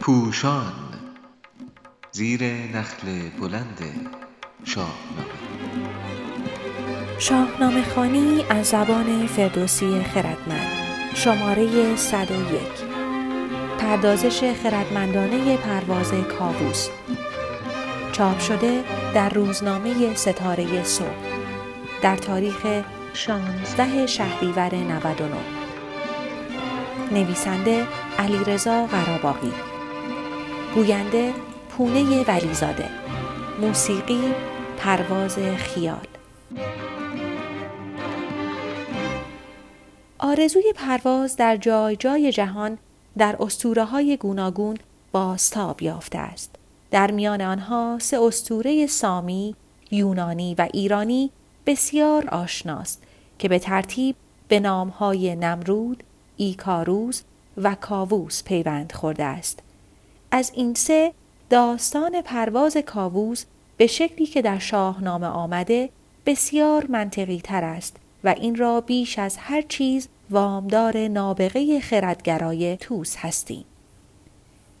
[0.00, 0.72] پوشان
[2.12, 3.80] زیر نخل بلند
[4.64, 5.32] شاهنامه.
[7.18, 10.68] شاهنامه خانی از زبان فردوسی خردمند.
[11.14, 12.60] شماره 101
[13.78, 16.88] پردازش خردمندانه پرواز کاووس.
[18.12, 21.06] چاپ شده در روزنامه ستاره صبح.
[22.02, 22.66] در تاریخ
[23.14, 25.61] 16 شهریور 99
[27.10, 27.86] نویسنده
[28.18, 29.52] علیرضا قراباقی.
[30.74, 31.32] گوینده
[31.70, 32.88] پونه ولیزاده.
[33.60, 34.20] موسیقی
[34.78, 36.06] پرواز خیال.
[40.18, 42.78] آرزوی پرواز در جای جای جهان
[43.18, 44.76] در اسطوره های گوناگون
[45.12, 46.54] بازتاب یافته است.
[46.90, 49.56] در میان آنها سه اسطوره سامی،
[49.90, 51.30] یونانی و ایرانی
[51.66, 53.02] بسیار آشناست
[53.38, 54.16] که به ترتیب
[54.48, 56.02] به نامهای نمرود،
[56.42, 57.22] ایکاروز
[57.56, 59.58] و کاووس پیوند خورده است.
[60.30, 61.12] از این سه
[61.50, 63.44] داستان پرواز کاووس
[63.76, 65.88] به شکلی که در شاهنامه آمده
[66.26, 73.16] بسیار منطقی تر است و این را بیش از هر چیز وامدار نابغه خردگرای توس
[73.16, 73.64] هستیم.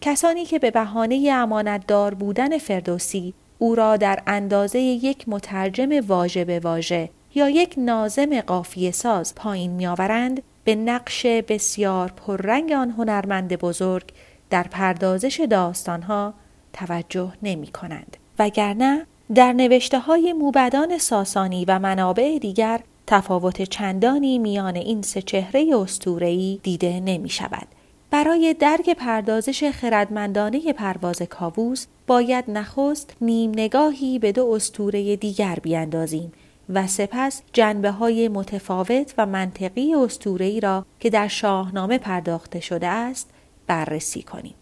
[0.00, 6.60] کسانی که به بهانه امانتدار بودن فردوسی او را در اندازه یک مترجم واژه به
[6.60, 14.12] واژه یا یک نازم قافیه ساز پایین میآورند به نقش بسیار پررنگ آن هنرمند بزرگ
[14.50, 16.34] در پردازش داستانها
[16.72, 18.16] توجه نمی کنند.
[18.38, 25.76] وگرنه در نوشته های موبدان ساسانی و منابع دیگر تفاوت چندانی میان این سه چهره
[25.76, 27.66] استورهی دیده نمی شود.
[28.10, 36.32] برای درک پردازش خردمندانه پرواز کاووس باید نخست نیم نگاهی به دو استوره دیگر بیاندازیم
[36.74, 43.30] و سپس جنبه های متفاوت و منطقی استورهی را که در شاهنامه پرداخته شده است
[43.66, 44.54] بررسی کنیم.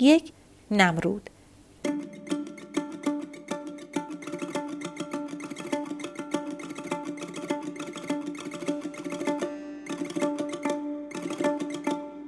[0.00, 0.32] یک
[0.70, 1.30] نمرود.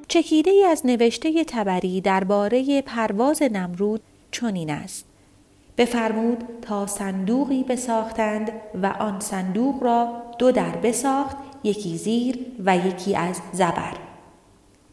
[0.09, 5.05] چکیده ای از نوشته تبری درباره پرواز نمرود چنین است.
[5.79, 13.17] بفرمود تا صندوقی بساختند و آن صندوق را دو در بساخت یکی زیر و یکی
[13.17, 14.06] از زبر.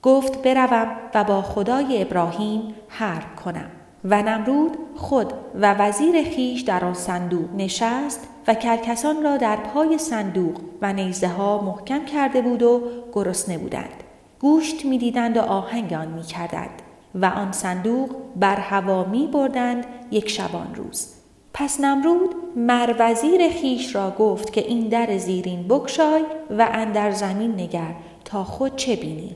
[0.03, 3.71] گفت بروم و با خدای ابراهیم حرب کنم.
[4.05, 9.97] و نمرود خود و وزیر خیش در آن صندوق نشست و کرکسان را در پای
[9.97, 12.81] صندوق و نیزه ها محکم کرده بود و
[13.13, 14.03] گرسنه بودند.
[14.39, 16.81] گوشت می‌دیدند و آهنگ آن می‌کردند
[17.15, 21.13] و آن صندوق بر هوا می بردند یک شبان روز.
[21.53, 26.23] پس نمرود مر وزیر خیش را گفت که این در زیرین بکشای
[26.57, 29.35] و اندر زمین نگر تا خود چه بینی.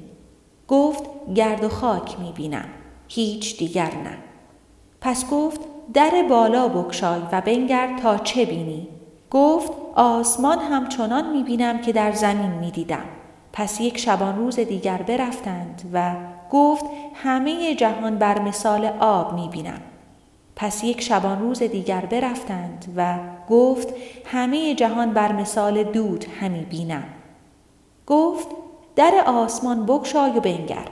[0.68, 1.04] گفت
[1.36, 2.66] گرد و خاک می بینم.
[3.08, 4.18] هیچ دیگر نه.
[5.02, 5.62] پس گفت
[5.94, 8.88] در بالا بکشای و بنگر تا چه بینی؟
[9.32, 13.04] گفت آسمان همچنان می بینم که در زمین می دیدم.
[13.54, 16.16] پس یک شبان روز دیگر برفتند و
[16.52, 19.82] گفت همه جهان بر مثال آب می بینم.
[20.56, 23.18] پس یک شبان روز دیگر برفتند و
[23.50, 23.88] گفت
[24.26, 27.04] همه جهان بر مثال دود همی بینم.
[28.08, 28.48] گفت
[28.98, 30.86] در آسمان بگشای و بنگر.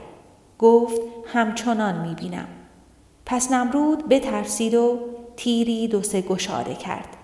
[0.58, 2.46] گفت همچنان می‌بینم.
[3.26, 4.98] پس نمرود بترسید و
[5.36, 7.16] تیری دو سه گشاده کرد.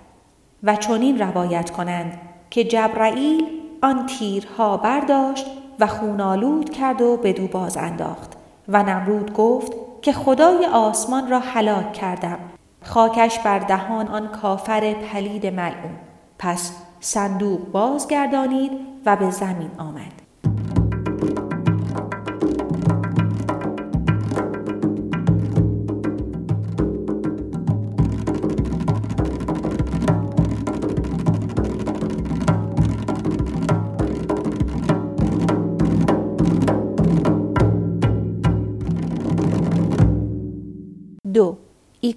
[0.63, 3.47] و چنین روایت کنند که جبرائیل
[3.83, 5.47] آن تیرها برداشت
[5.81, 8.33] و خونالود کرد و بدو باز انداخت.
[8.69, 9.73] و نمرود گفت
[10.03, 12.39] که خدای آسمان را هلاک کردم.
[12.85, 15.97] خاکش بر دهان آن کافر پلید ملعون.
[16.39, 18.73] پس صندوق بازگردانید
[19.07, 20.22] و به زمین آمد.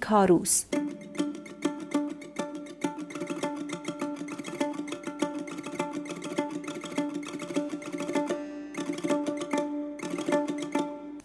[0.06, 0.64] ایکاروس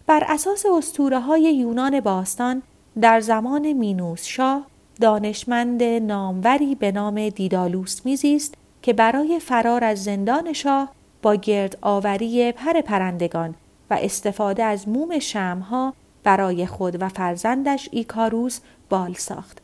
[0.06, 2.62] بر اساس اسطوره های یونان باستان
[3.00, 4.66] در زمان مینوس شاه
[5.00, 10.92] دانشمند ناموری به نام دیدالوس میزیست که برای فرار از زندان شاه
[11.22, 13.54] با گرد آوری پر پرندگان
[13.90, 19.58] و استفاده از موم شمها برای خود و فرزندش ایکاروس بال ساخت.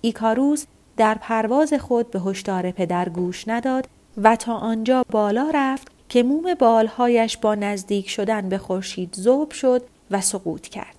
[0.00, 0.66] ایکاروس
[0.96, 3.88] در پرواز خود به هشدار پدر گوش نداد
[4.22, 9.82] و تا آنجا بالا رفت که موم بالهایش با نزدیک شدن به خورشید ذوب شد
[10.10, 10.95] و سقوط کرد.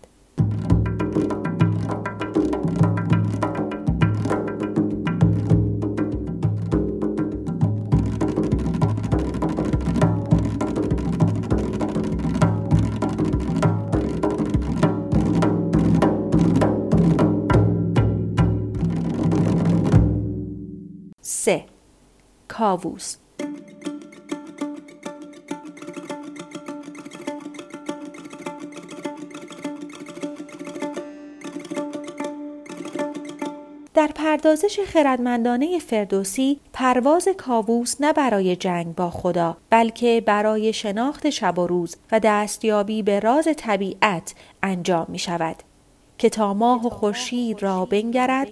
[21.47, 21.65] سه.
[22.47, 23.15] کاووس.
[33.93, 41.59] در پردازش خردمندانه فردوسی پرواز کاووس نه برای جنگ با خدا بلکه برای شناخت شب
[41.59, 45.55] و روز و دستیابی به راز طبیعت انجام می شود
[46.17, 48.47] که تا ماه و خورشید را بنگرد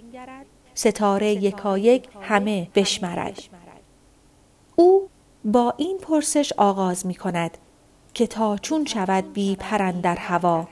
[0.76, 3.38] ستاره یکایک همه بشمرد.
[4.76, 5.08] او
[5.44, 7.58] با این پرسش آغاز می کند
[8.14, 10.68] که تا چون شود بی پرند در هوا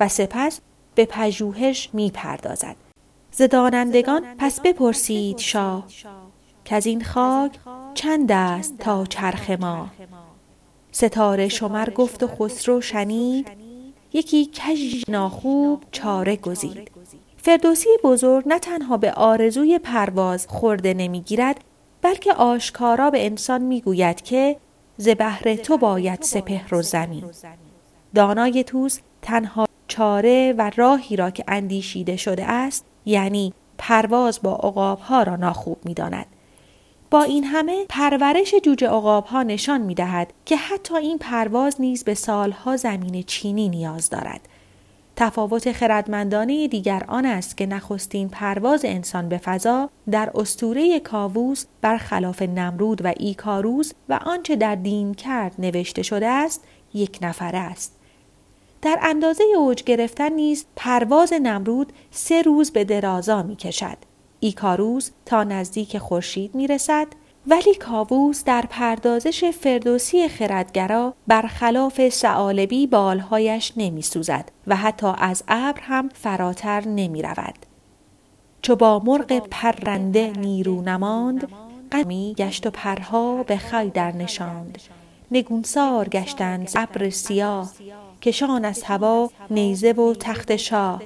[0.00, 0.60] و سپس
[0.94, 2.76] به پژوهش می پردازد.
[3.32, 5.84] زدانندگان پس بپرسید شاه
[6.64, 7.52] که از این خاک
[7.94, 9.90] چند است تا چرخ ما؟
[10.92, 13.48] ستاره شمر گفت و خسرو شنید
[14.12, 16.90] یکی کژ ناخوب چاره گزید.
[17.44, 21.64] فردوسی بزرگ نه تنها به آرزوی پرواز خورده نمی‌گیرد
[22.02, 24.56] بلکه آشکارا به انسان می‌گوید که
[24.96, 27.24] ز بهر تو باید سپهر و زمین
[28.14, 35.22] دانای توس تنها چاره و راهی را که اندیشیده شده است یعنی پرواز با عقابها
[35.22, 36.26] را ناخوب می‌داند
[37.10, 42.14] با این همه پرورش جوجه ها نشان می دهد که حتی این پرواز نیز به
[42.14, 44.40] سالها زمین چینی نیاز دارد.
[45.16, 52.42] تفاوت خردمندانه دیگر آن است که نخستین پرواز انسان به فضا در استوره کاووس برخلاف
[52.42, 56.64] نمرود و ایکاروس و آنچه در دین کرد نوشته شده است
[56.94, 57.96] یک نفره است
[58.82, 63.96] در اندازه اوج گرفتن نیز پرواز نمرود سه روز به درازا می کشد.
[64.40, 67.06] ایکاروس تا نزدیک خورشید می رسد
[67.46, 75.80] ولی کاووس در پردازش فردوسی خردگرا برخلاف سعالبی بالهایش نمی سوزد و حتی از ابر
[75.80, 77.54] هم فراتر نمی رود.
[78.62, 81.48] چو با مرغ پرنده نیرو نماند
[81.90, 84.78] قمی گشت و پرها به خی در نشاند.
[85.30, 87.72] نگونسار گشتند ابر سیاه
[88.22, 91.02] کشان از هوا نیزه و تخت شاه.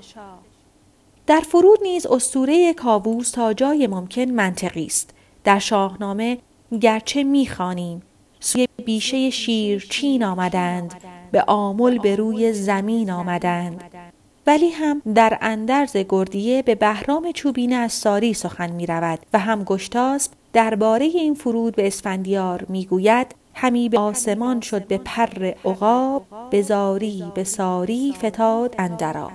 [1.27, 5.15] در فرود نیز استوره کاووس تا جای ممکن منطقی است.
[5.45, 6.39] در شاهنامه
[6.81, 8.03] گرچه می‌خوانیم
[8.41, 10.95] سوی بیشه شیر چین آمدند
[11.33, 13.85] به آمل به روی زمین آمدند.
[14.47, 19.65] ولی هم در اندرز گردیه به بهرام چوبین از ساری سخن می رود و هم
[19.65, 26.63] گشتاسب درباره این فرود به اسفندیار می‌گوید همی به آسمان شد به پر عقاب به
[26.63, 29.33] زاری به ساری فتاد اندراب.